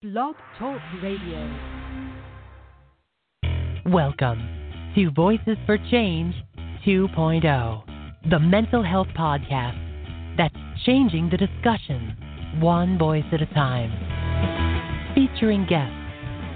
Blog 0.00 0.36
Talk 0.60 0.80
Radio. 1.02 1.58
Welcome 3.84 4.38
to 4.94 5.10
Voices 5.10 5.56
for 5.66 5.76
Change 5.90 6.36
2.0, 6.86 8.30
the 8.30 8.38
mental 8.38 8.84
health 8.84 9.08
podcast 9.18 9.76
that's 10.36 10.54
changing 10.86 11.30
the 11.30 11.36
discussion 11.36 12.16
one 12.60 12.96
voice 12.96 13.24
at 13.32 13.42
a 13.42 13.46
time, 13.46 13.90
featuring 15.16 15.66
guests 15.68 15.96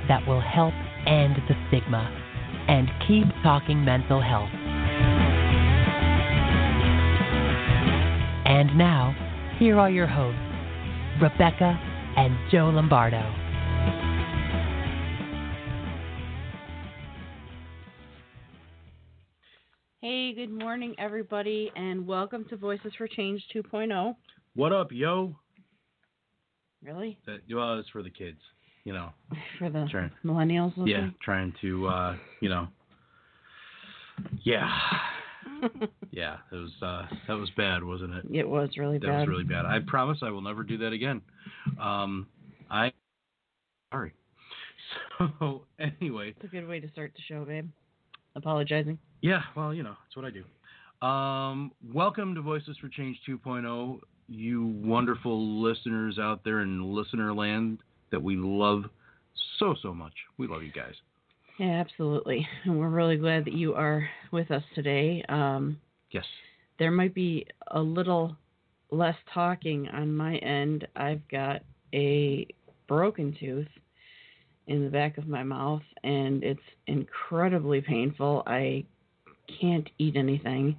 that 0.07 0.25
will 0.29 0.41
help 0.41 0.75
end 1.09 1.35
the 1.49 1.57
stigma 1.67 2.09
and 2.69 2.89
keep 3.09 3.27
talking 3.43 3.85
mental 3.85 4.23
health. 4.23 4.51
And 8.47 8.79
now, 8.79 9.17
here 9.59 9.81
are 9.81 9.91
your 9.91 10.07
hosts, 10.07 10.39
Rebecca 11.21 11.92
and 12.17 12.37
Joe 12.51 12.71
Lombardo. 12.71 13.23
Hey, 20.01 20.35
good 20.35 20.51
morning, 20.51 20.95
everybody, 20.99 21.71
and 21.77 22.07
welcome 22.07 22.45
to 22.51 22.57
Voices 22.57 22.93
for 22.99 23.07
Change 23.07 23.43
2.0. 23.55 24.17
What 24.55 24.73
up, 24.73 24.89
yo? 24.91 25.37
Really? 26.85 27.19
That 27.27 27.41
well, 27.55 27.79
it's 27.79 27.89
for 27.91 28.03
the 28.03 28.11
kids, 28.11 28.39
you 28.85 28.93
know. 28.93 29.11
For 29.59 29.71
the 29.71 29.87
Trying, 29.91 30.11
millennials? 30.25 30.73
yeah, 30.85 31.11
trying 31.23 31.55
to, 31.61 31.87
uh, 31.87 32.17
you 32.41 32.49
know. 32.49 32.67
Yeah, 34.43 34.69
yeah. 36.11 36.37
It 36.51 36.57
was 36.57 36.71
uh, 36.83 37.07
that 37.29 37.35
was 37.35 37.51
bad, 37.57 37.83
wasn't 37.85 38.15
it? 38.15 38.25
it 38.33 38.49
was 38.49 38.71
really 38.79 38.99
That 38.99 39.07
bad. 39.07 39.13
That 39.15 39.19
was 39.21 39.29
really 39.29 39.45
bad. 39.45 39.65
I 39.67 39.79
promise 39.87 40.19
I 40.23 40.31
will 40.31 40.43
never 40.43 40.63
do 40.63 40.79
that 40.79 40.93
again. 40.93 41.21
Um, 41.81 42.27
I 42.71 42.93
sorry. 43.93 44.13
So 45.39 45.63
anyway, 45.79 46.31
It's 46.31 46.45
a 46.45 46.49
good 46.49 46.67
way 46.67 46.81
to 46.81 46.91
start 46.91 47.13
the 47.15 47.23
show, 47.29 47.45
babe. 47.45 47.69
Apologizing. 48.35 48.99
yeah. 49.21 49.43
Well, 49.57 49.73
you 49.73 49.83
know, 49.83 49.95
that's 50.05 50.17
what 50.17 50.25
I 50.25 50.31
do. 50.31 51.07
Um, 51.07 51.71
welcome 51.95 52.35
to 52.35 52.43
Voices 52.43 52.77
for 52.81 52.89
Change 52.89 53.19
2.0, 53.29 54.01
you 54.29 54.67
wonderful 54.83 55.63
listeners 55.63 56.19
out 56.19 56.43
there 56.45 56.61
in 56.61 56.95
listener 56.95 57.33
land 57.33 57.79
that 58.11 58.23
we 58.23 58.37
love 58.37 58.85
so 59.59 59.75
so 59.83 59.95
much. 59.95 60.13
We 60.39 60.47
love 60.47 60.63
you 60.63 60.73
guys. 60.73 60.95
Yeah, 61.59 61.81
absolutely. 61.81 62.47
And 62.65 62.79
we're 62.79 62.89
really 62.89 63.17
glad 63.17 63.45
that 63.45 63.55
you 63.55 63.75
are 63.75 64.09
with 64.31 64.51
us 64.51 64.63
today. 64.75 65.25
Um, 65.29 65.79
Yes. 66.11 66.25
there 66.79 66.91
might 66.91 67.15
be 67.15 67.47
a 67.69 67.81
little 67.81 68.37
less 68.91 69.17
talking 69.33 69.89
on 69.89 70.15
my 70.15 70.37
end. 70.37 70.87
I've 70.97 71.27
got 71.29 71.63
a 71.95 72.47
broken 72.89 73.35
tooth 73.39 73.69
in 74.67 74.85
the 74.85 74.91
back 74.91 75.19
of 75.19 75.27
my 75.27 75.43
mouth, 75.43 75.83
and 76.05 76.43
it's 76.45 76.61
incredibly 76.87 77.81
painful. 77.81 78.43
I 78.47 78.85
can't 79.61 79.89
eat 79.99 80.17
anything, 80.17 80.77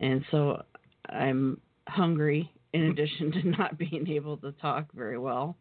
and 0.00 0.24
so 0.30 0.62
I'm 1.08 1.60
hungry 1.88 2.50
in 2.72 2.84
addition 2.84 3.32
to 3.42 3.48
not 3.48 3.78
being 3.78 4.08
able 4.08 4.36
to 4.38 4.52
talk 4.52 4.92
very 4.92 5.18
well. 5.18 5.56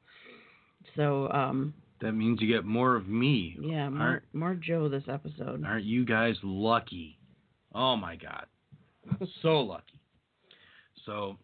So, 0.96 1.30
um, 1.32 1.74
That 2.02 2.14
means 2.14 2.42
you 2.42 2.48
get 2.48 2.66
more 2.66 2.96
of 2.96 3.08
me. 3.08 3.58
yeah, 3.62 3.90
more, 3.90 4.02
Aren't, 4.08 4.24
more 4.34 4.56
Joe 4.56 4.90
this 4.90 5.04
episode. 5.08 5.64
aren't 5.66 5.86
you 5.86 6.04
guys 6.04 6.36
lucky? 6.44 7.18
Oh 7.74 7.96
my 7.96 8.16
God. 8.16 8.46
so 9.42 9.60
lucky. 9.62 10.00
So, 11.06 11.38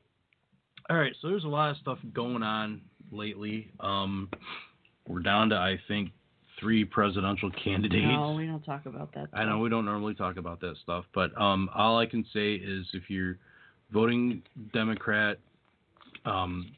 all 0.90 0.98
right. 0.98 1.14
So 1.22 1.30
there's 1.30 1.44
a 1.44 1.50
lot 1.50 1.72
of 1.72 1.78
stuff 1.78 2.00
going 2.14 2.44
on 2.44 2.82
lately. 3.12 3.72
Um, 3.80 4.30
we're 5.08 5.20
down 5.20 5.50
to, 5.50 5.56
I 5.56 5.80
think, 5.88 6.12
three 6.60 6.84
presidential 6.84 7.52
candidates. 7.64 8.04
No, 8.04 8.34
we 8.34 8.46
don't 8.46 8.64
talk 8.64 8.86
about 8.86 9.14
that. 9.14 9.28
I 9.34 9.46
know 9.46 9.60
we 9.60 9.70
don't 9.70 9.86
normally 9.86 10.16
talk 10.16 10.38
about 10.38 10.60
that 10.62 10.76
stuff, 10.84 11.06
but 11.14 11.40
um, 11.40 11.70
all 11.76 11.98
I 12.00 12.06
can 12.06 12.26
say 12.34 12.54
is 12.56 12.86
if 12.94 13.10
you're 13.10 13.38
voting 13.92 14.42
Democrat, 14.74 15.38
um, 16.26 16.72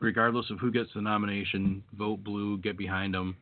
regardless 0.00 0.50
of 0.50 0.58
who 0.58 0.70
gets 0.70 0.90
the 0.94 1.00
nomination, 1.00 1.82
vote 1.96 2.22
blue, 2.22 2.58
get 2.58 2.76
behind 2.76 3.14
them. 3.14 3.36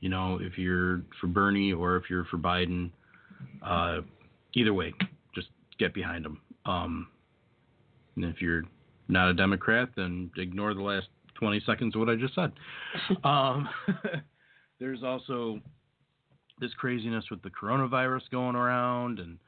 You 0.00 0.10
know, 0.10 0.38
if 0.40 0.58
you're 0.58 1.02
for 1.20 1.26
Bernie 1.26 1.72
or 1.72 1.96
if 1.96 2.04
you're 2.10 2.24
for 2.26 2.38
Biden, 2.38 2.90
uh, 3.64 4.00
either 4.54 4.74
way, 4.74 4.92
just 5.34 5.48
get 5.78 5.94
behind 5.94 6.24
them. 6.24 6.40
Um, 6.66 7.08
and 8.16 8.24
if 8.26 8.40
you're 8.42 8.62
not 9.08 9.30
a 9.30 9.34
Democrat, 9.34 9.88
then 9.96 10.30
ignore 10.36 10.74
the 10.74 10.82
last 10.82 11.06
20 11.34 11.62
seconds 11.66 11.94
of 11.94 12.00
what 12.00 12.08
I 12.08 12.16
just 12.16 12.34
said. 12.34 12.52
um, 13.24 13.68
there's 14.78 15.02
also 15.02 15.60
this 16.60 16.72
craziness 16.74 17.24
with 17.30 17.42
the 17.42 17.50
coronavirus 17.50 18.22
going 18.30 18.56
around 18.56 19.18
and 19.18 19.38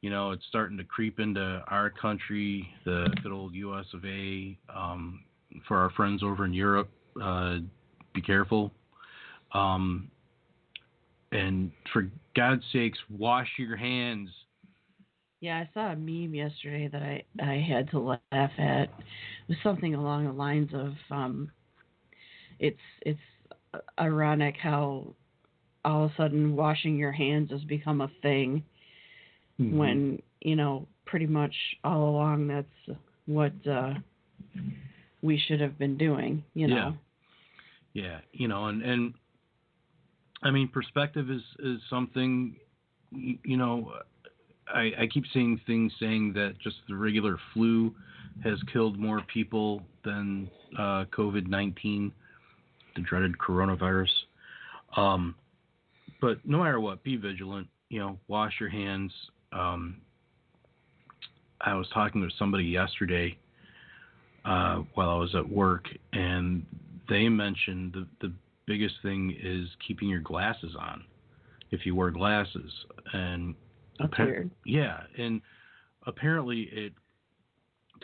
you 0.00 0.10
know 0.10 0.32
it's 0.32 0.44
starting 0.48 0.76
to 0.76 0.84
creep 0.84 1.20
into 1.20 1.62
our 1.68 1.90
country 1.90 2.68
the 2.84 3.06
good 3.22 3.32
old 3.32 3.54
us 3.54 3.86
of 3.94 4.04
a 4.04 4.58
um, 4.74 5.20
for 5.66 5.76
our 5.78 5.90
friends 5.90 6.22
over 6.22 6.44
in 6.44 6.52
europe 6.52 6.90
uh, 7.22 7.58
be 8.14 8.22
careful. 8.22 8.72
Um, 9.52 10.10
and 11.32 11.70
for 11.92 12.10
god's 12.36 12.62
sakes 12.72 12.98
wash 13.10 13.48
your 13.58 13.76
hands. 13.76 14.28
Yeah, 15.40 15.58
I 15.58 15.70
saw 15.72 15.92
a 15.92 15.96
meme 15.96 16.34
yesterday 16.34 16.88
that 16.88 17.02
I 17.02 17.22
I 17.40 17.64
had 17.68 17.90
to 17.90 17.98
laugh 18.00 18.20
at. 18.32 18.82
It 18.82 18.90
was 19.48 19.58
something 19.62 19.94
along 19.94 20.26
the 20.26 20.32
lines 20.32 20.70
of 20.74 20.94
um, 21.10 21.50
it's 22.58 22.78
it's 23.02 23.20
ironic 23.98 24.56
how 24.60 25.14
all 25.84 26.04
of 26.06 26.10
a 26.10 26.14
sudden 26.16 26.56
washing 26.56 26.96
your 26.96 27.12
hands 27.12 27.50
has 27.50 27.62
become 27.64 28.00
a 28.00 28.10
thing 28.22 28.64
when 29.58 30.22
you 30.40 30.56
know 30.56 30.86
pretty 31.04 31.26
much 31.26 31.54
all 31.84 32.08
along 32.08 32.46
that's 32.46 32.98
what 33.26 33.52
uh, 33.66 33.94
we 35.22 35.38
should 35.38 35.60
have 35.60 35.78
been 35.78 35.96
doing. 35.96 36.44
You 36.54 36.68
know. 36.68 36.94
Yeah, 37.94 38.18
you 38.32 38.48
know, 38.48 38.66
and 38.66 38.82
and 38.82 39.14
I 40.42 40.50
mean, 40.50 40.68
perspective 40.68 41.30
is 41.30 41.42
is 41.58 41.80
something, 41.90 42.54
you 43.10 43.56
know, 43.56 43.92
I 44.72 44.92
I 45.00 45.06
keep 45.12 45.24
seeing 45.32 45.60
things 45.66 45.92
saying 45.98 46.34
that 46.34 46.54
just 46.62 46.76
the 46.88 46.94
regular 46.94 47.38
flu 47.52 47.94
has 48.44 48.58
killed 48.72 48.98
more 48.98 49.22
people 49.32 49.82
than 50.04 50.48
uh, 50.78 51.06
COVID 51.16 51.48
nineteen, 51.48 52.12
the 52.94 53.02
dreaded 53.02 53.36
coronavirus. 53.38 54.10
Um, 54.96 55.34
but 56.20 56.38
no 56.44 56.58
matter 56.58 56.80
what, 56.80 57.02
be 57.02 57.16
vigilant. 57.16 57.66
You 57.88 58.00
know, 58.00 58.18
wash 58.28 58.52
your 58.60 58.68
hands. 58.68 59.12
Um, 59.50 59.96
I 61.60 61.74
was 61.74 61.88
talking 61.92 62.20
to 62.22 62.28
somebody 62.38 62.64
yesterday 62.64 63.36
uh, 64.44 64.82
while 64.94 65.10
I 65.10 65.16
was 65.16 65.34
at 65.34 65.48
work, 65.48 65.86
and 66.12 66.64
they 67.08 67.28
mentioned 67.28 67.92
the 67.92 68.06
the 68.26 68.32
biggest 68.66 68.96
thing 69.02 69.34
is 69.42 69.66
keeping 69.86 70.08
your 70.10 70.20
glasses 70.20 70.76
on 70.78 71.02
if 71.70 71.86
you 71.86 71.94
wear 71.94 72.10
glasses 72.10 72.70
and 73.14 73.54
That's 73.98 74.18
weird. 74.18 74.50
yeah 74.66 75.00
and 75.16 75.40
apparently 76.06 76.68
it 76.70 76.92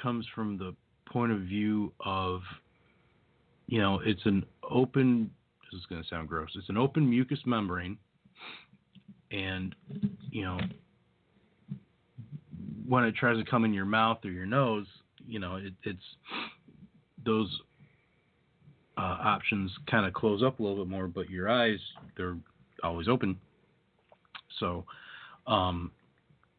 comes 0.03 0.27
from 0.35 0.57
the 0.57 0.75
point 1.07 1.33
of 1.33 1.41
view 1.41 1.93
of 2.01 2.41
you 3.67 3.79
know 3.79 4.01
it's 4.05 4.25
an 4.25 4.45
open 4.71 5.31
this 5.71 5.79
is 5.81 5.87
going 5.87 6.03
to 6.03 6.09
sound 6.09 6.29
gross 6.29 6.49
it's 6.57 6.71
an 6.71 6.79
open 6.79 7.09
mucous 7.09 7.41
membrane 7.45 7.99
and 9.31 9.75
you 10.31 10.45
know 10.45 10.59
when 12.89 13.05
it 13.05 13.15
tries 13.15 13.37
to 13.37 13.45
come 13.51 13.67
in 13.67 13.75
your 13.75 13.85
mouth 13.85 14.19
or 14.25 14.31
your 14.31 14.47
nose 14.47 14.87
you 15.27 15.39
know 15.39 15.57
it, 15.57 15.73
it's 15.85 15.99
those 17.25 17.49
uh, 18.97 19.17
options 19.23 19.71
kind 19.91 20.07
of 20.07 20.13
close 20.13 20.43
up 20.43 20.59
a 20.59 20.63
little 20.63 20.85
bit 20.85 20.91
more, 20.91 21.07
but 21.07 21.31
your 21.31 21.49
eyes 21.49 21.79
they're 22.17 22.37
always 22.83 23.09
open. 23.09 23.37
So, 24.61 24.85
um, 25.47 25.91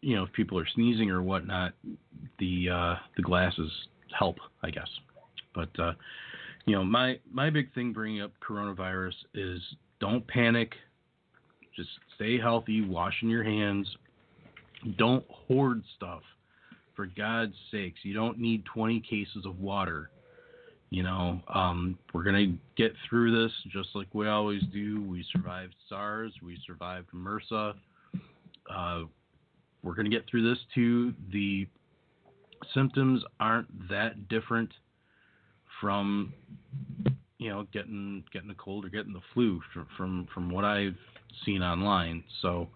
you 0.01 0.15
know, 0.15 0.23
if 0.23 0.33
people 0.33 0.59
are 0.59 0.67
sneezing 0.75 1.09
or 1.09 1.21
whatnot, 1.21 1.73
the 2.39 2.69
uh, 2.69 2.95
the 3.15 3.23
glasses 3.23 3.71
help, 4.17 4.38
I 4.63 4.69
guess. 4.69 4.89
But 5.53 5.69
uh, 5.79 5.94
you 6.65 6.75
know, 6.75 6.83
my 6.83 7.19
my 7.31 7.50
big 7.50 7.73
thing 7.73 7.94
bringing 7.94 8.21
up 8.21 8.31
coronavirus 8.47 9.15
is 9.33 9.61
don't 10.00 10.27
panic. 10.27 10.73
Just 11.75 11.89
stay 12.15 12.39
healthy, 12.39 12.81
washing 12.81 13.29
your 13.29 13.44
hands. 13.44 13.88
Don't 14.97 15.25
hoard 15.29 15.83
stuff. 15.95 16.21
For 16.95 17.06
God's 17.06 17.56
sakes, 17.71 18.00
you 18.03 18.13
don't 18.13 18.39
need 18.39 18.63
20 18.65 19.01
cases 19.01 19.45
of 19.45 19.59
water. 19.59 20.09
You 20.92 21.03
know, 21.03 21.42
um, 21.53 21.97
we're 22.13 22.24
going 22.24 22.36
to 22.36 22.81
get 22.81 22.94
through 23.09 23.44
this 23.44 23.51
just 23.71 23.89
like 23.95 24.07
we 24.13 24.27
always 24.27 24.62
do. 24.71 25.01
We 25.01 25.25
survived 25.31 25.75
SARS, 25.89 26.33
we 26.42 26.57
survived 26.65 27.07
MRSA. 27.13 27.74
Uh, 28.74 29.01
we're 29.83 29.94
going 29.94 30.09
to 30.09 30.15
get 30.15 30.25
through 30.30 30.50
this 30.50 30.59
too. 30.74 31.13
The 31.31 31.68
symptoms 32.74 33.24
aren't 33.39 33.89
that 33.89 34.27
different 34.30 34.71
from, 35.81 36.33
you 37.38 37.50
know, 37.50 37.68
getting 37.74 38.24
getting 38.31 38.50
a 38.50 38.56
cold 38.56 38.86
or 38.86 38.89
getting 38.89 39.13
the 39.13 39.21
flu 39.33 39.62
from 39.74 39.88
from, 39.97 40.27
from 40.33 40.50
what 40.50 40.63
I've 40.63 40.95
seen 41.45 41.62
online. 41.62 42.24
So, 42.42 42.69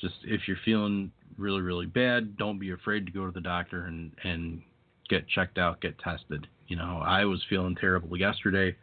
just 0.00 0.14
if 0.24 0.42
you're 0.46 0.58
feeling 0.64 1.10
really 1.38 1.60
really 1.60 1.86
bad, 1.86 2.36
don't 2.36 2.58
be 2.58 2.70
afraid 2.70 3.06
to 3.06 3.12
go 3.12 3.26
to 3.26 3.32
the 3.32 3.40
doctor 3.40 3.86
and 3.86 4.12
and 4.24 4.62
get 5.08 5.28
checked 5.28 5.58
out, 5.58 5.80
get 5.80 5.98
tested. 5.98 6.46
You 6.68 6.76
know, 6.76 7.00
I 7.04 7.24
was 7.24 7.42
feeling 7.48 7.76
terrible 7.76 8.16
yesterday, 8.16 8.74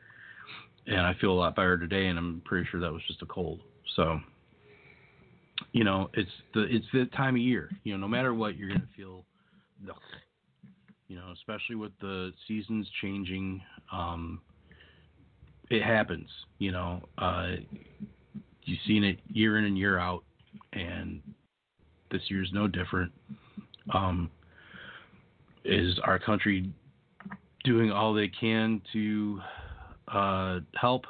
and 0.88 1.01
I 1.01 1.13
feel 1.19 1.31
a 1.31 1.33
lot 1.33 1.55
better 1.55 1.77
today, 1.77 2.07
and 2.07 2.17
I'm 2.17 2.41
pretty 2.45 2.67
sure 2.69 2.79
that 2.79 2.91
was 2.91 3.01
just 3.07 3.21
a 3.21 3.25
cold. 3.25 3.61
So, 3.95 4.19
you 5.71 5.83
know, 5.83 6.09
it's 6.13 6.31
the 6.53 6.61
it's 6.63 6.85
the 6.94 7.05
time 7.15 7.35
of 7.35 7.41
year. 7.41 7.69
You 7.83 7.94
know, 7.94 8.00
no 8.00 8.07
matter 8.07 8.33
what, 8.33 8.57
you're 8.57 8.69
gonna 8.69 8.88
feel, 8.95 9.25
you 11.07 11.15
know, 11.15 11.31
especially 11.33 11.75
with 11.75 11.91
the 11.99 12.31
seasons 12.47 12.88
changing. 13.01 13.61
Um, 13.91 14.41
it 15.69 15.83
happens. 15.83 16.29
You 16.59 16.71
know, 16.71 17.01
uh, 17.17 17.51
you've 18.63 18.79
seen 18.88 19.03
it 19.03 19.19
year 19.27 19.57
in 19.57 19.65
and 19.65 19.77
year 19.77 19.99
out, 19.99 20.23
and 20.71 21.21
this 22.13 22.21
year's 22.30 22.50
no 22.54 22.68
different. 22.68 23.12
Um, 23.94 24.31
is 25.65 26.00
our 26.06 26.19
country 26.19 26.69
doing 27.65 27.92
all 27.92 28.13
they 28.13 28.30
can 28.30 28.81
to 28.94 29.42
uh, 30.07 30.60
help? 30.75 31.06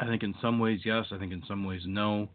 I 0.00 0.06
think 0.06 0.22
in 0.22 0.34
some 0.40 0.58
ways 0.58 0.80
yes. 0.84 1.06
I 1.12 1.18
think 1.18 1.32
in 1.32 1.42
some 1.46 1.64
ways 1.64 1.82
no. 1.84 2.28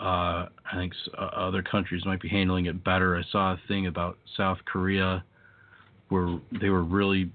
Uh, 0.00 0.48
I 0.70 0.74
think 0.74 0.94
uh, 1.16 1.22
other 1.36 1.62
countries 1.62 2.04
might 2.04 2.20
be 2.20 2.28
handling 2.28 2.66
it 2.66 2.82
better. 2.82 3.16
I 3.16 3.22
saw 3.30 3.52
a 3.52 3.60
thing 3.68 3.86
about 3.86 4.18
South 4.36 4.58
Korea 4.64 5.22
where 6.08 6.38
they 6.60 6.70
were 6.70 6.82
really 6.82 7.30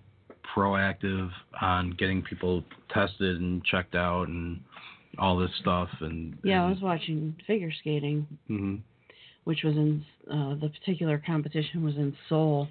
proactive 0.55 1.29
on 1.61 1.91
getting 1.97 2.21
people 2.21 2.63
tested 2.89 3.39
and 3.39 3.63
checked 3.63 3.95
out 3.95 4.27
and 4.27 4.59
all 5.19 5.37
this 5.37 5.51
stuff. 5.59 5.89
And 6.01 6.37
Yeah, 6.43 6.65
I 6.65 6.69
was 6.69 6.81
watching 6.81 7.35
figure 7.45 7.71
skating, 7.79 8.27
mhm. 8.49 8.81
which 9.43 9.63
was 9.63 9.75
in 9.75 10.05
uh, 10.29 10.55
the 10.55 10.69
particular 10.69 11.21
competition 11.25 11.83
was 11.83 11.95
in 11.95 12.15
Seoul, 12.27 12.67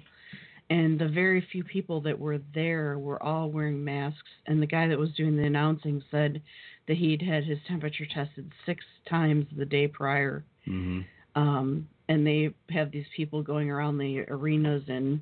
and 0.69 0.99
the 0.99 1.07
very 1.07 1.41
few 1.51 1.63
people 1.63 2.01
that 2.01 2.19
were 2.19 2.39
there 2.53 2.99
were 2.99 3.21
all 3.23 3.49
wearing 3.49 3.83
masks. 3.83 4.29
And 4.45 4.61
the 4.61 4.67
guy 4.67 4.87
that 4.87 4.99
was 4.99 5.13
doing 5.13 5.37
the 5.37 5.45
announcing 5.45 6.03
said 6.11 6.41
that 6.87 6.97
he'd 6.97 7.21
had 7.21 7.43
his 7.45 7.59
temperature 7.67 8.05
tested 8.05 8.51
six 8.65 8.83
times 9.09 9.45
the 9.55 9.65
day 9.65 9.87
prior. 9.87 10.43
Mhm. 10.67 11.05
Um, 11.35 11.87
and 12.09 12.25
they 12.25 12.53
have 12.69 12.91
these 12.91 13.05
people 13.15 13.43
going 13.43 13.69
around 13.69 13.97
the 13.97 14.21
arenas 14.27 14.83
in 14.87 15.21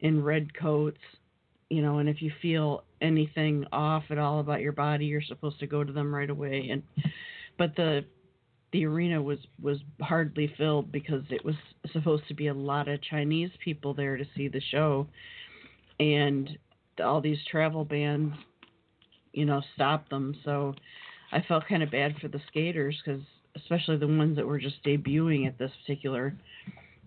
in 0.00 0.22
red 0.22 0.52
coats, 0.54 1.00
you 1.70 1.82
know. 1.82 1.98
And 1.98 2.08
if 2.08 2.22
you 2.22 2.32
feel 2.42 2.84
anything 3.00 3.64
off 3.72 4.04
at 4.10 4.18
all 4.18 4.40
about 4.40 4.60
your 4.60 4.72
body, 4.72 5.06
you're 5.06 5.22
supposed 5.22 5.60
to 5.60 5.66
go 5.66 5.84
to 5.84 5.92
them 5.92 6.14
right 6.14 6.30
away. 6.30 6.68
And 6.70 6.82
but 7.58 7.76
the 7.76 8.04
the 8.72 8.84
arena 8.86 9.22
was 9.22 9.38
was 9.62 9.78
hardly 10.00 10.52
filled 10.58 10.90
because 10.90 11.22
it 11.30 11.44
was 11.44 11.54
supposed 11.92 12.26
to 12.28 12.34
be 12.34 12.48
a 12.48 12.54
lot 12.54 12.88
of 12.88 13.02
Chinese 13.02 13.50
people 13.62 13.94
there 13.94 14.16
to 14.16 14.24
see 14.36 14.48
the 14.48 14.60
show, 14.70 15.06
and 16.00 16.58
all 17.02 17.20
these 17.20 17.38
travel 17.50 17.84
bans, 17.84 18.34
you 19.32 19.44
know, 19.44 19.62
stopped 19.74 20.10
them. 20.10 20.34
So 20.44 20.74
I 21.32 21.42
felt 21.46 21.66
kind 21.68 21.82
of 21.82 21.90
bad 21.90 22.16
for 22.20 22.28
the 22.28 22.40
skaters 22.48 23.00
because 23.04 23.22
especially 23.56 23.96
the 23.96 24.06
ones 24.06 24.36
that 24.36 24.46
were 24.46 24.58
just 24.58 24.82
debuting 24.84 25.46
at 25.46 25.58
this 25.58 25.70
particular 25.82 26.34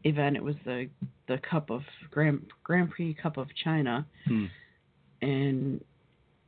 event. 0.08 0.36
It 0.36 0.44
was 0.44 0.56
the 0.66 0.90
the 1.28 1.38
Cup 1.50 1.70
of 1.70 1.82
Grand 2.12 2.42
Grand 2.64 2.92
Prix 2.92 3.14
Cup 3.22 3.38
of 3.38 3.48
China, 3.64 4.06
Hmm. 4.26 4.46
and 5.22 5.84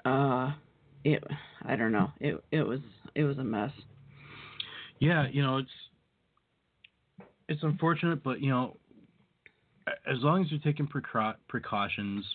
uh, 0.05 0.53
it 1.03 1.23
I 1.63 1.75
don't 1.75 1.91
know. 1.91 2.11
It 2.19 2.43
it 2.51 2.63
was 2.63 2.79
it 3.15 3.23
was 3.23 3.37
a 3.37 3.43
mess. 3.43 3.71
Yeah, 4.99 5.27
you 5.31 5.41
know, 5.41 5.57
it's 5.57 5.69
it's 7.47 7.63
unfortunate, 7.63 8.23
but 8.23 8.41
you 8.41 8.49
know, 8.49 8.77
as 10.07 10.17
long 10.19 10.43
as 10.43 10.51
you're 10.51 10.59
taking 10.59 10.87
precau- 10.87 11.35
precautions, 11.47 12.25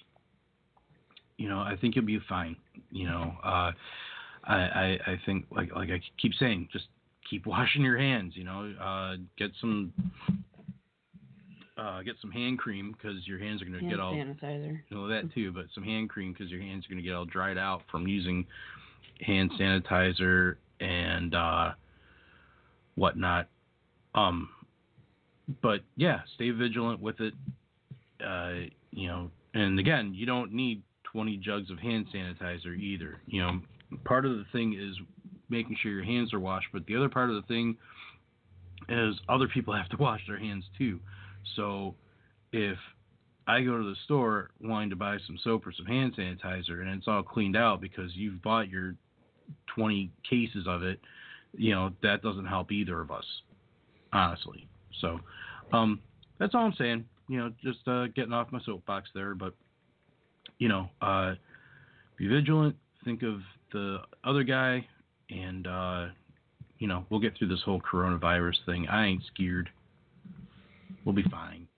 you 1.37 1.49
know, 1.49 1.59
I 1.59 1.77
think 1.81 1.95
you'll 1.95 2.05
be 2.07 2.19
fine. 2.29 2.57
You 2.91 3.07
know, 3.07 3.35
uh, 3.45 3.73
I, 4.45 4.55
I 4.57 4.99
I 5.07 5.21
think 5.27 5.47
like 5.51 5.75
like 5.75 5.91
I 5.91 6.01
keep 6.21 6.33
saying, 6.35 6.69
just 6.73 6.87
keep 7.29 7.47
washing 7.55 7.83
your 7.83 7.99
hands. 7.99 8.33
You 8.35 8.45
know, 8.45 8.73
uh, 8.81 9.17
get 9.39 9.51
some 9.61 9.93
uh, 11.77 12.03
get 12.03 12.15
some 12.21 12.31
hand 12.31 12.59
cream 12.59 12.93
because 12.93 13.27
your 13.27 13.39
hands 13.39 13.61
are 13.61 13.65
gonna 13.65 13.81
get 13.83 13.99
all 14.01 14.13
sanitizer. 14.13 14.81
you 14.89 14.97
know 14.97 15.09
that 15.09 15.33
too, 15.35 15.53
but 15.53 15.67
some 15.75 15.85
hand 15.85 16.09
cream 16.09 16.33
because 16.33 16.51
your 16.51 16.61
hands 16.61 16.87
are 16.87 16.89
going 16.89 17.03
to 17.03 17.09
get 17.09 17.15
all 17.15 17.25
dried 17.25 17.59
out 17.59 17.83
from 17.91 18.07
using 18.07 18.47
hand 19.21 19.51
sanitizer 19.59 20.57
and 20.81 21.35
uh, 21.35 21.73
whatnot. 22.95 23.49
Um, 24.15 24.49
but 25.63 25.81
yeah, 25.97 26.21
stay 26.37 26.51
vigilant 26.51 27.01
with 27.01 27.21
it. 27.21 27.35
Uh, 28.25 28.69
you 28.93 29.09
know, 29.09 29.31
and 29.55 29.79
again, 29.79 30.15
you 30.15 30.27
don't 30.27 30.53
need 30.53 30.83
20 31.13 31.37
jugs 31.39 31.71
of 31.71 31.79
hand 31.79 32.07
sanitizer 32.15 32.79
either. 32.79 33.21
You 33.27 33.43
know, 33.43 33.61
part 34.05 34.25
of 34.25 34.33
the 34.33 34.45
thing 34.53 34.75
is 34.75 34.97
making 35.49 35.77
sure 35.83 35.91
your 35.91 36.05
hands 36.05 36.33
are 36.33 36.41
washed, 36.41 36.69
but 36.73 36.87
the 36.87 36.97
other 36.97 37.09
part 37.09 37.31
of 37.31 37.37
the 37.37 37.43
thing 37.43 37.77
is 38.89 39.17
other 39.29 39.49
people 39.49 39.75
have 39.77 39.89
to 39.91 39.97
wash 39.97 40.21
their 40.29 40.39
hands 40.39 40.65
too. 40.79 41.01
So 41.57 41.95
if 42.53 42.79
I 43.47 43.63
go 43.63 43.77
to 43.77 43.85
the 43.85 43.97
store 44.05 44.51
wanting 44.61 44.91
to 44.91 44.97
buy 44.97 45.19
some 45.27 45.39
soap 45.43 45.67
or 45.67 45.73
some 45.73 45.87
hand 45.87 46.15
sanitizer 46.17 46.81
and 46.81 46.89
it's 46.89 47.09
all 47.09 47.23
cleaned 47.23 47.57
out 47.57 47.81
because 47.81 48.11
you've 48.15 48.43
bought 48.43 48.69
your 48.69 48.95
20 49.75 50.11
cases 50.29 50.67
of 50.67 50.83
it, 50.83 51.01
you 51.57 51.75
know, 51.75 51.91
that 52.03 52.23
doesn't 52.23 52.47
help 52.47 52.73
either 52.73 53.01
of 53.01 53.11
us, 53.11 53.25
honestly. 54.13 54.67
So, 55.01 55.21
um, 55.73 56.01
that's 56.39 56.55
all 56.55 56.65
I'm 56.65 56.75
saying. 56.79 57.05
You 57.29 57.39
know, 57.39 57.53
just 57.63 57.87
uh, 57.87 58.07
getting 58.09 58.33
off 58.33 58.53
my 58.53 58.61
soapbox 58.65 59.11
there, 59.15 59.35
but, 59.35 59.55
you 60.59 60.69
know, 60.69 60.89
uh, 61.01 61.35
be 62.17 62.29
vigilant, 62.29 62.77
think 63.05 63.23
of 63.23 63.41
the 63.73 63.99
other 64.25 64.43
guy, 64.43 64.87
and, 65.31 65.67
uh, 65.67 66.07
you 66.79 66.87
know, 66.87 67.05
we'll 67.09 67.21
get 67.21 67.37
through 67.39 67.49
this 67.49 67.63
whole 67.65 67.81
coronavirus 67.81 68.57
thing. 68.67 68.87
I 68.89 69.07
ain't 69.07 69.23
scared. 69.33 69.71
We'll 71.05 71.15
be 71.15 71.25
fine. 71.31 71.69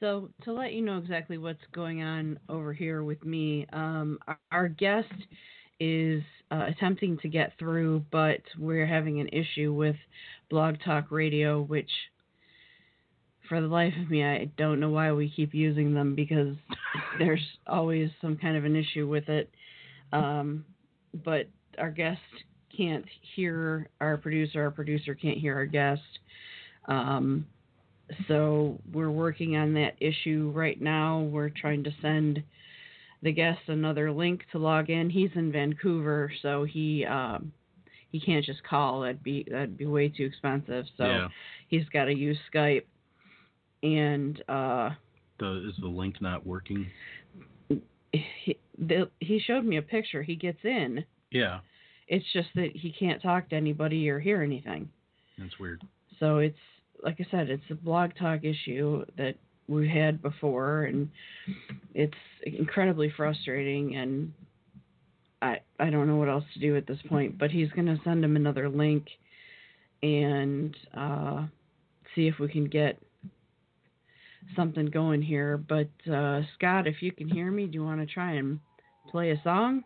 So 0.00 0.30
to 0.42 0.52
let 0.52 0.72
you 0.72 0.82
know 0.82 0.98
exactly 0.98 1.38
what's 1.38 1.62
going 1.72 2.02
on 2.02 2.38
over 2.48 2.72
here 2.72 3.02
with 3.02 3.24
me, 3.24 3.66
um, 3.72 4.18
our, 4.26 4.38
our 4.50 4.68
guest 4.68 5.12
is 5.80 6.22
uh, 6.50 6.66
attempting 6.68 7.18
to 7.18 7.28
get 7.28 7.52
through, 7.58 8.04
but 8.10 8.40
we're 8.58 8.86
having 8.86 9.20
an 9.20 9.28
issue 9.28 9.72
with 9.72 9.96
Blog 10.50 10.76
Talk 10.84 11.10
Radio, 11.10 11.62
which, 11.62 11.90
for 13.48 13.60
the 13.60 13.66
life 13.66 13.94
of 14.00 14.10
me, 14.10 14.24
I 14.24 14.50
don't 14.56 14.80
know 14.80 14.90
why 14.90 15.12
we 15.12 15.30
keep 15.30 15.54
using 15.54 15.94
them 15.94 16.14
because 16.14 16.56
there's 17.18 17.44
always 17.66 18.10
some 18.20 18.36
kind 18.36 18.56
of 18.56 18.64
an 18.64 18.76
issue 18.76 19.08
with 19.08 19.28
it. 19.28 19.50
Um, 20.12 20.64
but 21.24 21.48
our 21.78 21.90
guest 21.90 22.20
can't 22.76 23.04
hear 23.34 23.88
our 24.00 24.16
producer, 24.16 24.62
our 24.64 24.70
producer 24.70 25.14
can't 25.14 25.38
hear 25.38 25.54
our 25.54 25.66
guest. 25.66 26.02
Um, 26.86 27.46
so 28.28 28.78
we're 28.92 29.10
working 29.10 29.56
on 29.56 29.74
that 29.74 29.94
issue 30.00 30.52
right 30.54 30.80
now. 30.80 31.20
We're 31.20 31.50
trying 31.50 31.84
to 31.84 31.90
send 32.02 32.42
the 33.22 33.32
guest 33.32 33.60
another 33.68 34.12
link 34.12 34.42
to 34.52 34.58
log 34.58 34.90
in. 34.90 35.08
He's 35.10 35.30
in 35.34 35.50
Vancouver, 35.52 36.32
so 36.42 36.64
he 36.64 37.04
um, 37.06 37.52
he 38.10 38.20
can't 38.20 38.44
just 38.44 38.62
call. 38.64 39.00
That'd 39.00 39.22
be 39.22 39.46
that'd 39.50 39.76
be 39.76 39.86
way 39.86 40.08
too 40.08 40.24
expensive. 40.24 40.86
So 40.96 41.04
yeah. 41.06 41.28
he's 41.68 41.88
got 41.92 42.04
to 42.06 42.14
use 42.14 42.38
Skype. 42.54 42.84
And 43.82 44.42
uh, 44.48 44.90
The, 45.38 45.68
is 45.68 45.74
the 45.80 45.88
link 45.88 46.22
not 46.22 46.46
working? 46.46 46.86
he, 48.12 48.58
the, 48.78 49.10
he 49.20 49.38
showed 49.40 49.64
me 49.64 49.76
a 49.76 49.82
picture. 49.82 50.22
He 50.22 50.36
gets 50.36 50.58
in. 50.64 51.04
Yeah, 51.30 51.60
It's 52.08 52.24
just 52.32 52.48
that 52.54 52.70
he 52.74 52.92
can't 52.92 53.20
talk 53.20 53.48
to 53.50 53.56
anybody 53.56 54.08
or 54.08 54.20
hear 54.20 54.42
anything. 54.42 54.88
that's 55.36 55.58
weird. 55.58 55.82
So 56.20 56.38
it's 56.38 56.56
like 57.04 57.16
I 57.20 57.26
said, 57.30 57.50
it's 57.50 57.62
a 57.70 57.74
blog 57.74 58.10
talk 58.18 58.40
issue 58.44 59.04
that 59.18 59.34
we 59.68 59.88
had 59.88 60.22
before, 60.22 60.84
and 60.84 61.08
it's 61.94 62.14
incredibly 62.44 63.12
frustrating. 63.16 63.96
And 63.96 64.32
I 65.42 65.60
I 65.78 65.90
don't 65.90 66.08
know 66.08 66.16
what 66.16 66.28
else 66.28 66.44
to 66.54 66.60
do 66.60 66.76
at 66.76 66.86
this 66.86 66.98
point. 67.08 67.38
But 67.38 67.50
he's 67.50 67.70
gonna 67.70 67.98
send 68.04 68.24
him 68.24 68.36
another 68.36 68.68
link 68.68 69.06
and 70.02 70.76
uh, 70.96 71.46
see 72.14 72.26
if 72.26 72.38
we 72.38 72.48
can 72.48 72.66
get 72.66 72.98
something 74.56 74.86
going 74.86 75.22
here. 75.22 75.56
But 75.56 75.88
uh, 76.10 76.42
Scott, 76.56 76.86
if 76.86 76.96
you 77.00 77.12
can 77.12 77.28
hear 77.28 77.50
me, 77.50 77.66
do 77.66 77.74
you 77.74 77.84
want 77.84 78.00
to 78.00 78.06
try 78.06 78.32
and 78.32 78.60
play 79.10 79.30
a 79.30 79.40
song? 79.42 79.84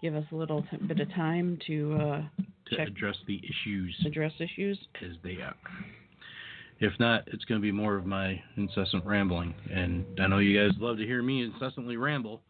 Give 0.00 0.14
us 0.14 0.24
a 0.32 0.34
little 0.34 0.62
t- 0.62 0.78
bit 0.78 1.00
of 1.00 1.12
time 1.12 1.58
to 1.66 1.98
uh, 2.00 2.22
to 2.70 2.76
check, 2.76 2.88
address 2.88 3.16
the 3.26 3.40
issues. 3.44 3.94
Address 4.06 4.32
issues 4.38 4.78
as 5.02 5.16
they 5.22 5.36
are. 5.36 5.54
If 6.80 6.92
not, 6.98 7.24
it's 7.26 7.44
going 7.44 7.60
to 7.60 7.62
be 7.62 7.72
more 7.72 7.96
of 7.96 8.06
my 8.06 8.40
incessant 8.56 9.04
rambling, 9.04 9.54
and 9.70 10.06
I 10.18 10.26
know 10.26 10.38
you 10.38 10.58
guys 10.58 10.76
love 10.80 10.96
to 10.96 11.04
hear 11.04 11.22
me 11.22 11.42
incessantly 11.42 11.96
ramble, 11.96 12.40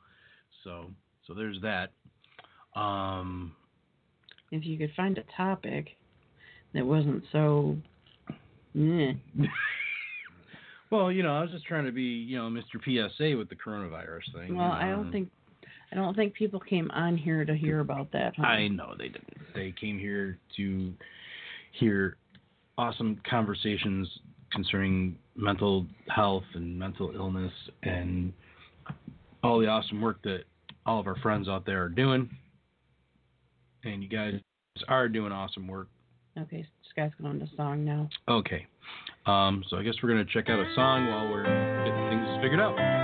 so 0.62 0.86
so 1.26 1.34
there's 1.34 1.60
that. 1.62 1.90
Um, 2.80 3.52
if 4.52 4.64
you 4.64 4.78
could 4.78 4.92
find 4.96 5.18
a 5.18 5.24
topic 5.36 5.96
that 6.74 6.86
wasn't 6.86 7.24
so. 7.32 7.76
Well, 10.90 11.12
you 11.12 11.22
know, 11.22 11.36
I 11.36 11.42
was 11.42 11.52
just 11.52 11.66
trying 11.66 11.84
to 11.84 11.92
be, 11.92 12.02
you 12.02 12.36
know, 12.36 12.50
Mr. 12.50 12.82
PSA 12.82 13.36
with 13.36 13.48
the 13.48 13.54
coronavirus 13.54 14.34
thing. 14.34 14.56
Well, 14.56 14.72
I 14.72 14.88
don't 14.88 15.06
um, 15.06 15.12
think 15.12 15.30
I 15.92 15.96
don't 15.96 16.14
think 16.14 16.34
people 16.34 16.60
came 16.60 16.90
on 16.92 17.16
here 17.16 17.44
to 17.44 17.54
hear 17.54 17.80
about 17.80 18.12
that. 18.12 18.34
Huh? 18.36 18.44
I 18.44 18.68
know 18.68 18.94
they 18.96 19.08
didn't. 19.08 19.38
They 19.54 19.74
came 19.78 19.98
here 19.98 20.38
to 20.56 20.92
hear 21.72 22.16
awesome 22.78 23.20
conversations 23.28 24.08
concerning 24.52 25.16
mental 25.36 25.86
health 26.08 26.44
and 26.54 26.78
mental 26.78 27.12
illness 27.14 27.52
and 27.82 28.32
all 29.42 29.58
the 29.60 29.66
awesome 29.66 30.00
work 30.00 30.22
that 30.22 30.40
all 30.86 31.00
of 31.00 31.06
our 31.06 31.16
friends 31.16 31.48
out 31.48 31.66
there 31.66 31.82
are 31.84 31.88
doing. 31.88 32.30
And 33.84 34.02
you 34.02 34.08
guys 34.08 34.34
are 34.88 35.08
doing 35.08 35.32
awesome 35.32 35.66
work. 35.66 35.88
Okay, 36.38 36.66
Scott's 36.90 37.14
going 37.20 37.40
to 37.40 37.48
song 37.56 37.84
now. 37.84 38.08
Okay. 38.28 38.66
Um, 39.26 39.64
so 39.68 39.76
I 39.76 39.82
guess 39.82 39.94
we're 40.02 40.10
going 40.10 40.24
to 40.24 40.32
check 40.32 40.48
out 40.48 40.60
a 40.60 40.74
song 40.74 41.08
while 41.08 41.30
we're 41.30 41.44
getting 41.44 42.08
things 42.08 42.42
figured 42.42 42.60
out. 42.60 42.99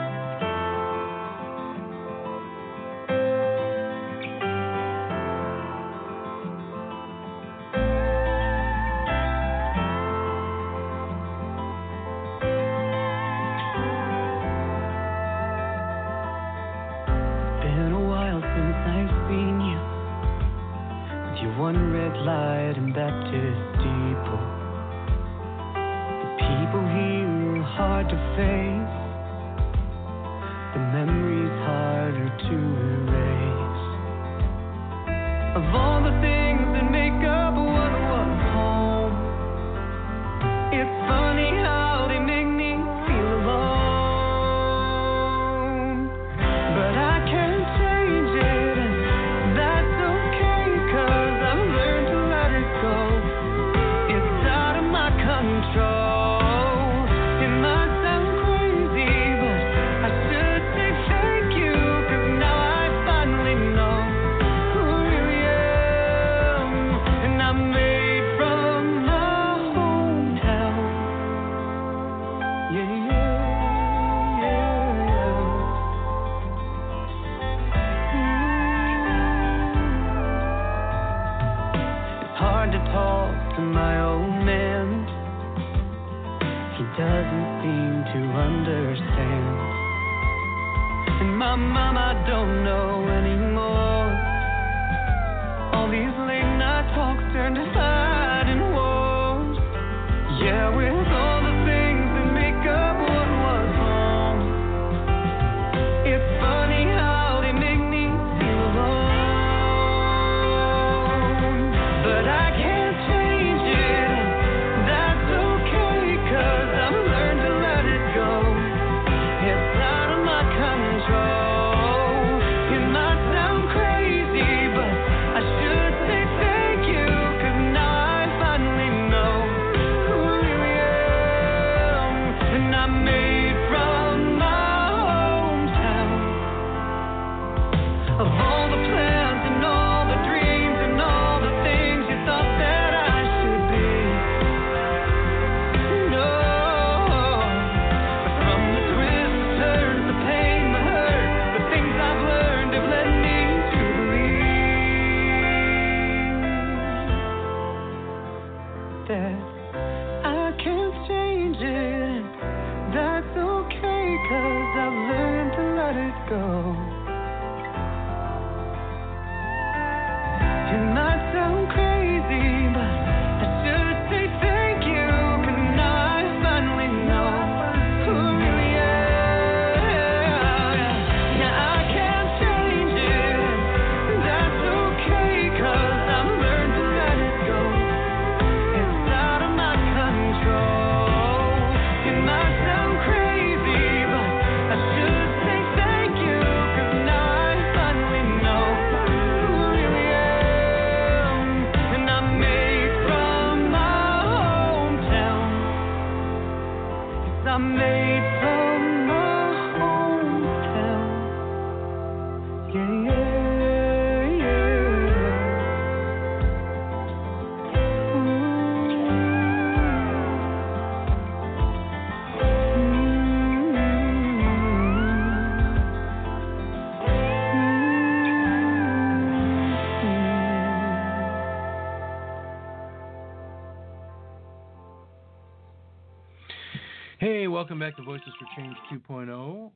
Hey, 237.29 237.49
welcome 237.49 237.81
back 237.81 237.97
to 237.97 238.05
Voices 238.05 238.29
for 238.39 238.47
Change 238.57 238.77
2.0. 238.93 239.73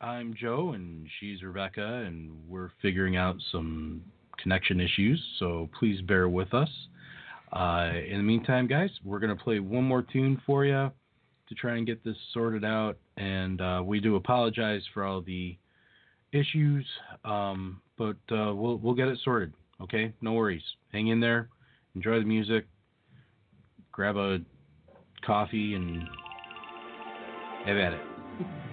I'm 0.00 0.34
Joe 0.34 0.72
and 0.72 1.06
she's 1.20 1.42
Rebecca, 1.42 1.84
and 2.06 2.30
we're 2.48 2.70
figuring 2.80 3.18
out 3.18 3.36
some 3.52 4.00
connection 4.42 4.80
issues, 4.80 5.22
so 5.38 5.68
please 5.78 6.00
bear 6.00 6.30
with 6.30 6.54
us. 6.54 6.70
Uh, 7.52 7.90
in 8.08 8.16
the 8.16 8.22
meantime, 8.22 8.66
guys, 8.66 8.88
we're 9.04 9.18
going 9.18 9.36
to 9.36 9.44
play 9.44 9.60
one 9.60 9.84
more 9.84 10.00
tune 10.10 10.40
for 10.46 10.64
you 10.64 10.90
to 11.48 11.54
try 11.54 11.76
and 11.76 11.86
get 11.86 12.02
this 12.02 12.16
sorted 12.32 12.64
out, 12.64 12.96
and 13.18 13.60
uh, 13.60 13.82
we 13.84 14.00
do 14.00 14.16
apologize 14.16 14.80
for 14.94 15.04
all 15.04 15.20
the 15.20 15.54
issues, 16.32 16.86
um, 17.26 17.82
but 17.98 18.16
uh, 18.32 18.54
we'll, 18.54 18.78
we'll 18.78 18.94
get 18.94 19.08
it 19.08 19.18
sorted, 19.22 19.52
okay? 19.82 20.14
No 20.22 20.32
worries. 20.32 20.64
Hang 20.94 21.08
in 21.08 21.20
there, 21.20 21.50
enjoy 21.94 22.20
the 22.20 22.24
music, 22.24 22.64
grab 23.92 24.16
a 24.16 24.38
coffee, 25.26 25.74
and 25.74 26.08
have 27.66 27.78
at 27.78 27.94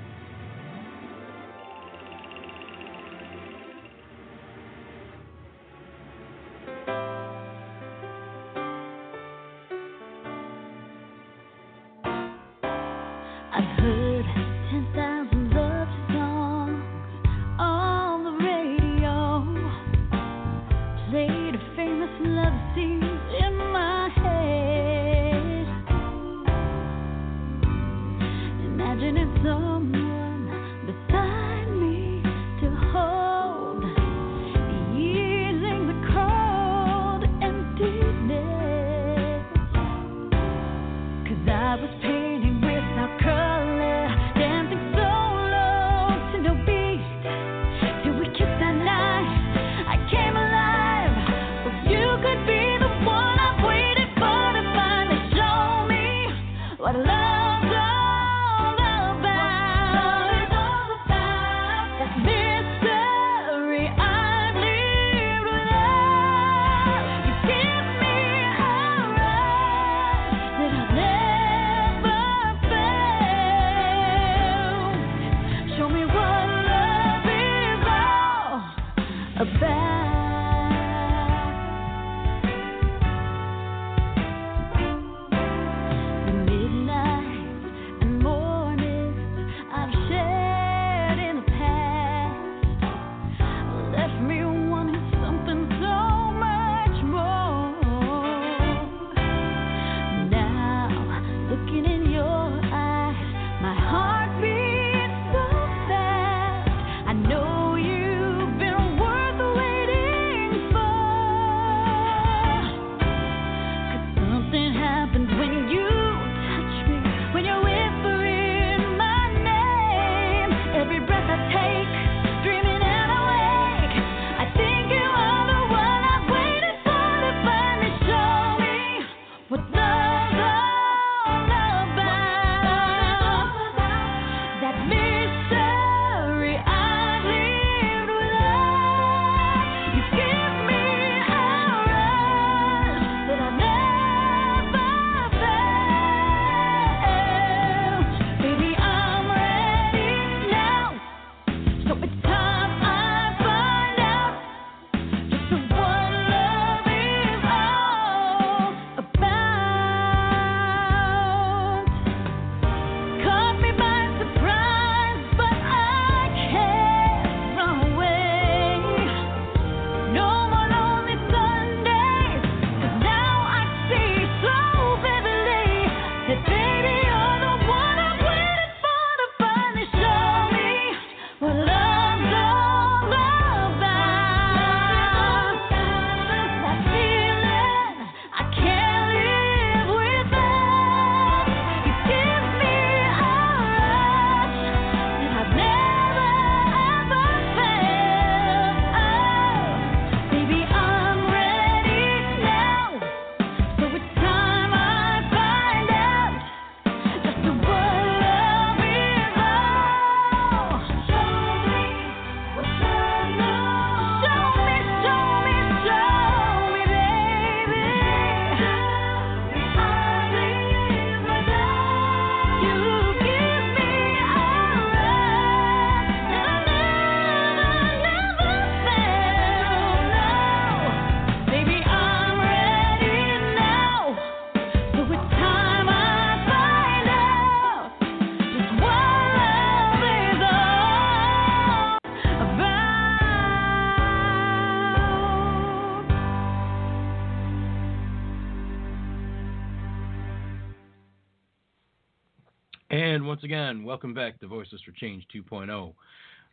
once 253.43 253.51
again, 253.51 253.83
welcome 253.83 254.13
back 254.13 254.39
to 254.39 254.47
Voices 254.47 254.79
for 254.85 254.93
Change 254.93 255.25
2.0. 255.35 255.93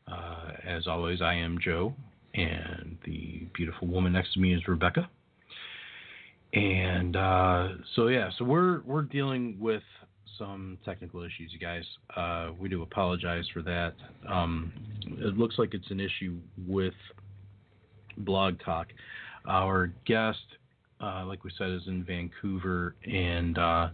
Uh, 0.08 0.52
as 0.66 0.88
always, 0.88 1.22
I 1.22 1.34
am 1.34 1.56
Joe, 1.62 1.94
and 2.34 2.98
the 3.04 3.46
beautiful 3.54 3.86
woman 3.86 4.12
next 4.12 4.34
to 4.34 4.40
me 4.40 4.52
is 4.54 4.66
Rebecca. 4.66 5.08
And 6.52 7.14
uh, 7.14 7.68
so 7.94 8.08
yeah, 8.08 8.30
so 8.36 8.44
we're 8.44 8.80
we're 8.80 9.02
dealing 9.02 9.56
with 9.60 9.84
some 10.36 10.78
technical 10.84 11.20
issues, 11.20 11.52
you 11.52 11.60
guys. 11.60 11.84
Uh, 12.16 12.50
we 12.58 12.68
do 12.68 12.82
apologize 12.82 13.44
for 13.54 13.62
that. 13.62 13.94
Um, 14.28 14.72
it 15.06 15.38
looks 15.38 15.58
like 15.58 15.74
it's 15.74 15.92
an 15.92 16.00
issue 16.00 16.38
with 16.66 16.94
Blog 18.16 18.58
Talk. 18.64 18.88
Our 19.48 19.92
guest 20.06 20.38
uh, 21.00 21.24
like 21.24 21.44
we 21.44 21.52
said, 21.56 21.70
is 21.70 21.82
in 21.86 22.04
Vancouver, 22.04 22.94
and 23.04 23.58
uh, 23.58 23.88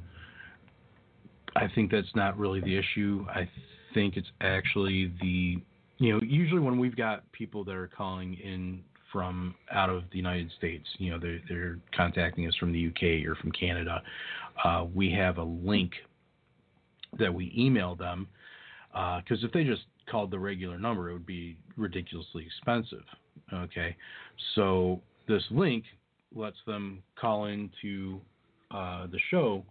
I 1.56 1.68
think 1.74 1.90
that's 1.90 2.14
not 2.14 2.38
really 2.38 2.60
the 2.60 2.76
issue. 2.76 3.24
I 3.28 3.48
think 3.94 4.16
it's 4.16 4.28
actually 4.40 5.12
the, 5.20 5.56
you 5.98 6.12
know, 6.12 6.20
usually 6.22 6.60
when 6.60 6.78
we've 6.78 6.96
got 6.96 7.30
people 7.32 7.64
that 7.64 7.74
are 7.74 7.88
calling 7.88 8.34
in 8.34 8.82
from 9.12 9.54
out 9.72 9.88
of 9.88 10.02
the 10.10 10.16
United 10.16 10.50
States, 10.58 10.86
you 10.98 11.10
know, 11.10 11.18
they're, 11.18 11.40
they're 11.48 11.78
contacting 11.96 12.46
us 12.46 12.54
from 12.56 12.72
the 12.72 12.88
UK 12.88 13.26
or 13.26 13.34
from 13.36 13.50
Canada, 13.52 14.02
uh, 14.64 14.84
we 14.94 15.10
have 15.10 15.38
a 15.38 15.42
link 15.42 15.92
that 17.18 17.32
we 17.32 17.52
email 17.56 17.94
them 17.94 18.28
because 18.92 19.42
if 19.42 19.52
they 19.52 19.64
just 19.64 19.82
called 20.10 20.30
the 20.30 20.38
regular 20.38 20.78
number, 20.78 21.10
it 21.10 21.12
would 21.14 21.26
be 21.26 21.56
ridiculously 21.76 22.44
expensive. 22.46 23.04
Okay, 23.52 23.96
so 24.54 25.00
this 25.28 25.42
link 25.50 25.84
lets 26.34 26.56
them 26.66 27.02
call 27.18 27.46
into 27.46 28.20
uh, 28.70 29.06
the 29.06 29.18
show 29.30 29.64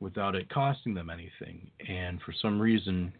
without 0.00 0.34
it 0.34 0.48
costing 0.50 0.94
them 0.94 1.10
anything. 1.10 1.70
And 1.88 2.20
for 2.22 2.32
some 2.40 2.60
reason, 2.60 3.12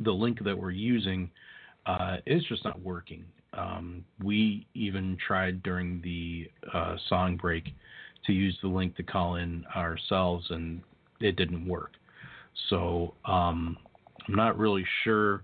the 0.00 0.12
link 0.12 0.42
that 0.44 0.56
we're 0.56 0.70
using 0.70 1.30
uh, 1.86 2.18
is 2.26 2.44
just 2.44 2.64
not 2.64 2.80
working. 2.80 3.24
Um, 3.52 4.04
we 4.22 4.66
even 4.74 5.16
tried 5.26 5.62
during 5.62 6.00
the 6.02 6.50
uh, 6.72 6.96
song 7.08 7.36
break 7.36 7.74
to 8.26 8.32
use 8.32 8.56
the 8.62 8.68
link 8.68 8.96
to 8.96 9.02
call 9.02 9.36
in 9.36 9.64
ourselves, 9.74 10.46
and 10.50 10.82
it 11.20 11.36
didn't 11.36 11.66
work. 11.66 11.92
So 12.68 13.14
um, 13.24 13.76
I'm 14.28 14.34
not 14.34 14.58
really 14.58 14.84
sure 15.04 15.42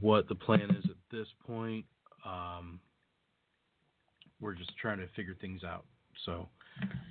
what 0.00 0.28
the 0.28 0.34
plan 0.34 0.70
is 0.70 0.84
at 0.84 0.96
this 1.10 1.28
point. 1.46 1.84
Um, 2.24 2.80
we're 4.40 4.54
just 4.54 4.76
trying 4.76 4.98
to 4.98 5.08
figure 5.16 5.36
things 5.40 5.62
out. 5.64 5.84
So, 6.26 6.48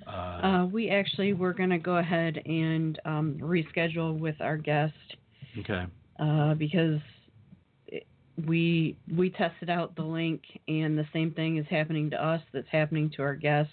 uh, 0.06 0.10
Uh, 0.10 0.64
we 0.66 0.90
actually 0.90 1.32
were 1.32 1.52
going 1.52 1.70
to 1.70 1.78
go 1.78 1.96
ahead 1.96 2.40
and 2.46 3.00
um, 3.04 3.38
reschedule 3.40 4.18
with 4.18 4.36
our 4.40 4.56
guest 4.56 4.94
okay, 5.58 5.84
uh, 6.18 6.54
because 6.54 7.00
it, 7.86 8.06
we 8.46 8.96
we 9.16 9.30
tested 9.30 9.68
out 9.70 9.94
the 9.96 10.02
link 10.02 10.42
and 10.68 10.96
the 10.96 11.06
same 11.12 11.32
thing 11.32 11.56
is 11.56 11.66
happening 11.68 12.10
to 12.10 12.24
us 12.24 12.40
that's 12.52 12.68
happening 12.70 13.10
to 13.16 13.22
our 13.22 13.34
guest. 13.34 13.70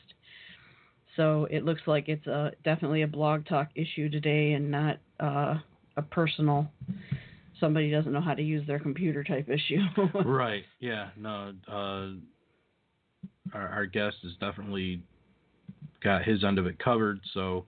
So 1.15 1.47
it 1.49 1.63
looks 1.63 1.81
like 1.87 2.09
it's 2.09 2.27
a 2.27 2.51
definitely 2.63 3.03
a 3.03 3.07
blog 3.07 3.45
talk 3.45 3.69
issue 3.75 4.09
today 4.09 4.53
and 4.53 4.69
not 4.69 4.97
uh, 5.19 5.55
a 5.95 6.01
personal 6.01 6.69
somebody 7.59 7.89
doesn't 7.91 8.11
know 8.11 8.21
how 8.21 8.33
to 8.33 8.41
use 8.41 8.65
their 8.67 8.79
computer 8.79 9.23
type 9.23 9.49
issue. 9.49 9.79
right? 10.25 10.63
Yeah, 10.79 11.09
no. 11.17 11.53
Uh, 11.67 12.09
our, 13.53 13.67
our 13.69 13.85
guest 13.85 14.17
is 14.23 14.33
definitely 14.39 15.01
got 16.03 16.23
his 16.23 16.43
end 16.43 16.59
of 16.59 16.65
it 16.67 16.79
covered. 16.79 17.19
So 17.33 17.65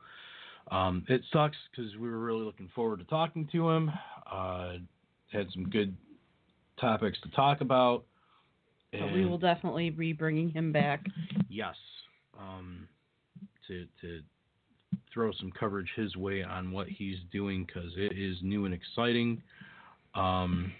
um, 0.71 1.05
it 1.07 1.21
sucks 1.31 1.57
because 1.71 1.95
we 1.97 2.09
were 2.09 2.19
really 2.19 2.43
looking 2.43 2.69
forward 2.75 2.99
to 2.99 3.05
talking 3.05 3.47
to 3.51 3.69
him. 3.69 3.91
Uh, 4.31 4.73
had 5.31 5.47
some 5.53 5.69
good 5.69 5.95
topics 6.79 7.17
to 7.23 7.29
talk 7.29 7.61
about. 7.61 8.03
but 8.91 9.13
we 9.13 9.25
will 9.25 9.37
definitely 9.37 9.89
be 9.89 10.13
bringing 10.13 10.49
him 10.49 10.71
back. 10.71 11.05
Yes. 11.49 11.75
Um, 12.39 12.87
to 13.67 13.85
to 14.01 14.21
throw 15.13 15.31
some 15.39 15.51
coverage 15.51 15.89
his 15.95 16.15
way 16.15 16.43
on 16.43 16.71
what 16.71 16.87
he's 16.87 17.17
doing 17.31 17.65
because 17.65 17.91
it 17.97 18.17
is 18.17 18.37
new 18.41 18.65
and 18.65 18.73
exciting. 18.73 19.41
Um, 20.15 20.71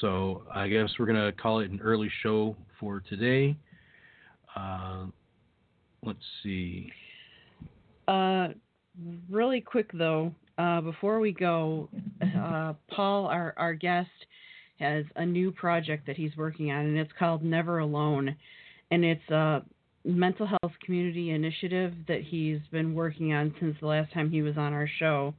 so 0.00 0.42
I 0.54 0.68
guess 0.68 0.90
we're 0.98 1.06
gonna 1.06 1.32
call 1.32 1.60
it 1.60 1.70
an 1.70 1.80
early 1.82 2.10
show 2.22 2.56
for 2.78 3.02
today. 3.08 3.56
Uh, 4.56 5.06
let's 6.02 6.18
see. 6.42 6.90
Uh, 8.08 8.48
really 9.30 9.60
quick 9.60 9.90
though, 9.92 10.32
uh, 10.58 10.80
before 10.80 11.20
we 11.20 11.32
go, 11.32 11.88
uh, 12.38 12.72
Paul, 12.90 13.26
our 13.26 13.52
our 13.56 13.74
guest, 13.74 14.08
has 14.78 15.04
a 15.16 15.26
new 15.26 15.52
project 15.52 16.06
that 16.06 16.16
he's 16.16 16.36
working 16.36 16.70
on, 16.70 16.86
and 16.86 16.96
it's 16.96 17.12
called 17.18 17.44
Never 17.44 17.80
Alone, 17.80 18.34
and 18.90 19.04
it's 19.04 19.28
a 19.30 19.62
mental 20.04 20.46
health 20.46 20.72
community 20.84 21.30
initiative 21.30 21.92
that 22.08 22.22
he's 22.22 22.60
been 22.70 22.94
working 22.94 23.32
on 23.32 23.54
since 23.60 23.76
the 23.80 23.86
last 23.86 24.12
time 24.12 24.30
he 24.30 24.40
was 24.40 24.56
on 24.56 24.72
our 24.72 24.88
show. 24.98 25.34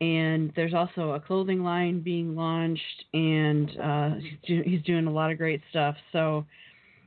And 0.00 0.50
there's 0.56 0.72
also 0.72 1.10
a 1.10 1.20
clothing 1.20 1.62
line 1.62 2.00
being 2.00 2.34
launched, 2.34 3.04
and 3.12 3.70
uh, 3.82 4.10
he's, 4.14 4.38
do- 4.46 4.62
he's 4.64 4.82
doing 4.82 5.06
a 5.06 5.10
lot 5.10 5.30
of 5.30 5.36
great 5.36 5.60
stuff. 5.68 5.94
So, 6.12 6.46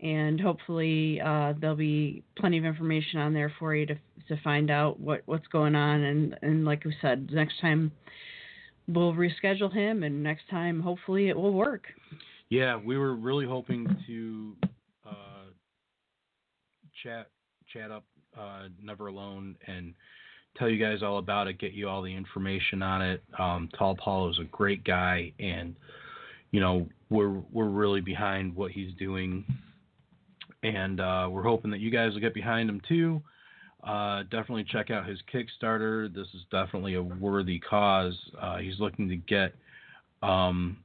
And 0.00 0.40
hopefully, 0.40 1.20
uh, 1.20 1.54
there'll 1.60 1.74
be 1.74 2.22
plenty 2.38 2.56
of 2.58 2.64
information 2.64 3.18
on 3.18 3.34
there 3.34 3.52
for 3.58 3.74
you 3.74 3.84
to 3.86 3.96
to 4.28 4.36
find 4.42 4.70
out 4.70 5.00
what, 5.00 5.22
what's 5.26 5.46
going 5.48 5.74
on. 5.74 6.02
And, 6.02 6.38
and 6.42 6.64
like 6.64 6.84
we 6.84 6.94
said, 7.00 7.30
next 7.32 7.60
time 7.60 7.90
we'll 8.86 9.14
reschedule 9.14 9.72
him, 9.72 10.02
and 10.02 10.22
next 10.22 10.48
time 10.50 10.80
hopefully 10.80 11.28
it 11.28 11.36
will 11.36 11.52
work. 11.52 11.84
Yeah, 12.50 12.76
we 12.76 12.96
were 12.96 13.14
really 13.14 13.46
hoping 13.46 13.86
to 14.06 14.56
chat 17.02 17.28
chat 17.72 17.90
up 17.90 18.04
uh, 18.38 18.68
Never 18.82 19.08
Alone 19.08 19.56
and 19.66 19.94
tell 20.56 20.68
you 20.68 20.82
guys 20.82 21.02
all 21.02 21.18
about 21.18 21.46
it, 21.46 21.58
get 21.58 21.72
you 21.72 21.88
all 21.88 22.02
the 22.02 22.14
information 22.14 22.82
on 22.82 23.02
it. 23.02 23.22
Um, 23.38 23.68
Tall 23.78 23.96
Paul 23.96 24.30
is 24.30 24.38
a 24.38 24.44
great 24.44 24.84
guy, 24.84 25.32
and 25.38 25.74
you 26.50 26.60
know 26.60 26.88
we're 27.10 27.40
we're 27.52 27.68
really 27.68 28.00
behind 28.00 28.54
what 28.54 28.72
he's 28.72 28.92
doing, 28.98 29.44
and 30.62 31.00
uh, 31.00 31.28
we're 31.30 31.42
hoping 31.42 31.70
that 31.70 31.80
you 31.80 31.90
guys 31.90 32.12
will 32.12 32.20
get 32.20 32.34
behind 32.34 32.68
him 32.68 32.80
too. 32.88 33.22
Uh, 33.84 34.24
definitely 34.24 34.64
check 34.64 34.90
out 34.90 35.06
his 35.06 35.18
Kickstarter. 35.32 36.12
This 36.12 36.26
is 36.34 36.42
definitely 36.50 36.94
a 36.94 37.02
worthy 37.02 37.60
cause. 37.60 38.18
Uh, 38.40 38.58
he's 38.58 38.78
looking 38.80 39.08
to 39.08 39.16
get 39.16 39.54
um, 40.22 40.78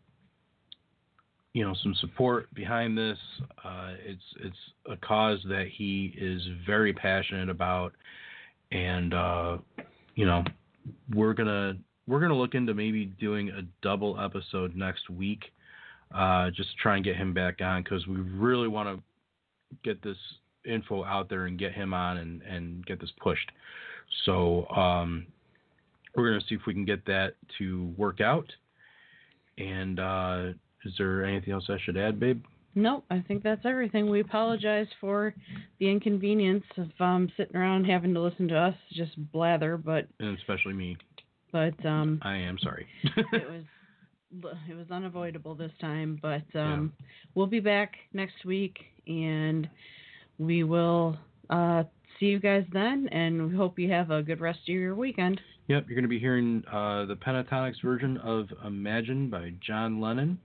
you 1.53 1.63
know 1.63 1.75
some 1.81 1.95
support 2.01 2.53
behind 2.53 2.97
this. 2.97 3.17
Uh, 3.63 3.93
it's 4.03 4.23
it's 4.43 4.57
a 4.91 4.97
cause 4.97 5.39
that 5.47 5.67
he 5.71 6.13
is 6.17 6.41
very 6.65 6.93
passionate 6.93 7.49
about, 7.49 7.93
and 8.71 9.13
uh, 9.13 9.57
you 10.15 10.25
know 10.25 10.43
we're 11.13 11.33
gonna 11.33 11.77
we're 12.07 12.19
gonna 12.19 12.35
look 12.35 12.55
into 12.55 12.73
maybe 12.73 13.05
doing 13.05 13.49
a 13.49 13.61
double 13.81 14.19
episode 14.19 14.75
next 14.75 15.09
week, 15.11 15.43
uh, 16.13 16.49
just 16.49 16.71
to 16.71 16.75
try 16.81 16.95
and 16.95 17.05
get 17.05 17.15
him 17.15 17.33
back 17.33 17.61
on 17.61 17.83
because 17.83 18.07
we 18.07 18.15
really 18.15 18.67
want 18.67 18.89
to 18.89 19.03
get 19.83 20.01
this 20.01 20.17
info 20.65 21.03
out 21.03 21.29
there 21.29 21.45
and 21.45 21.59
get 21.59 21.71
him 21.71 21.93
on 21.93 22.17
and 22.17 22.41
and 22.41 22.85
get 22.87 22.99
this 22.99 23.11
pushed. 23.21 23.51
So 24.25 24.67
um, 24.69 25.27
we're 26.15 26.29
gonna 26.31 26.43
see 26.49 26.55
if 26.55 26.61
we 26.65 26.73
can 26.73 26.85
get 26.85 27.05
that 27.05 27.35
to 27.59 27.93
work 27.95 28.21
out. 28.21 28.51
And 29.59 29.99
uh, 29.99 30.53
is 30.85 30.93
there 30.97 31.25
anything 31.25 31.53
else 31.53 31.65
I 31.69 31.77
should 31.83 31.97
add, 31.97 32.19
babe? 32.19 32.43
Nope, 32.75 33.05
I 33.11 33.19
think 33.27 33.43
that's 33.43 33.65
everything. 33.65 34.09
We 34.09 34.21
apologize 34.21 34.87
for 34.99 35.35
the 35.79 35.89
inconvenience 35.89 36.63
of 36.77 36.89
um, 36.99 37.29
sitting 37.37 37.55
around 37.55 37.85
having 37.85 38.13
to 38.15 38.19
listen 38.21 38.47
to 38.47 38.57
us 38.57 38.75
just 38.91 39.11
blather, 39.31 39.77
but 39.77 40.07
And 40.19 40.35
especially 40.37 40.73
me. 40.73 40.97
but 41.51 41.85
um, 41.85 42.19
I 42.23 42.37
am 42.37 42.57
sorry. 42.59 42.87
it 43.31 43.49
was 43.49 43.63
it 44.67 44.73
was 44.75 44.89
unavoidable 44.89 45.53
this 45.53 45.71
time. 45.79 46.17
But 46.19 46.43
um, 46.55 46.91
we'll 47.35 47.45
be 47.45 47.59
back 47.59 47.93
next 48.13 48.43
week, 48.43 48.79
and 49.05 49.69
we 50.39 50.63
will 50.63 51.15
uh, 51.51 51.83
see 52.19 52.25
you 52.25 52.39
guys 52.39 52.65
then. 52.73 53.07
And 53.11 53.49
we 53.51 53.55
hope 53.55 53.77
you 53.77 53.91
have 53.91 54.09
a 54.09 54.23
good 54.23 54.41
rest 54.41 54.59
of 54.67 54.69
your 54.69 54.95
weekend. 54.95 55.39
Yep, 55.67 55.85
you're 55.87 55.95
going 55.95 56.03
to 56.03 56.09
be 56.09 56.19
hearing 56.19 56.63
uh, 56.71 57.05
the 57.05 57.15
Pentatonix 57.15 57.75
version 57.83 58.17
of 58.17 58.47
Imagine 58.65 59.29
by 59.29 59.53
John 59.65 60.01
Lennon. 60.01 60.39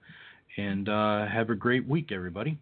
And 0.56 0.88
uh, 0.88 1.26
have 1.26 1.50
a 1.50 1.54
great 1.54 1.86
week, 1.86 2.10
everybody. 2.10 2.58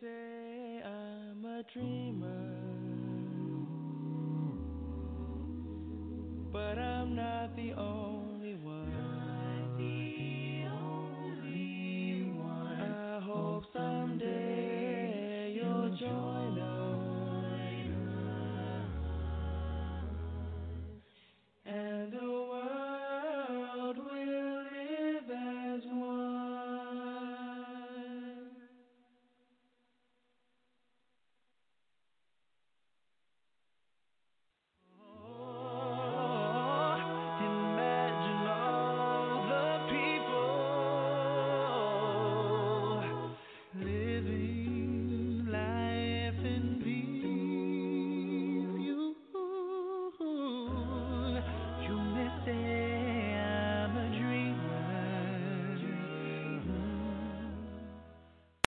Say 0.00 0.82
I'm 0.84 1.44
a 1.44 1.62
dreamer, 1.72 2.56
but 6.52 6.78
I'm 6.78 7.14
not 7.14 7.56
the 7.56 7.72
only 7.74 7.93